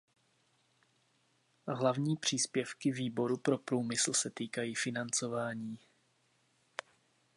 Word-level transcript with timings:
Hlavní 1.67 2.17
příspěvky 2.17 2.91
Výboru 2.91 3.37
pro 3.37 3.57
průmysl 3.57 4.13
se 4.13 4.29
týkají 4.33 4.75
financování. 4.75 5.79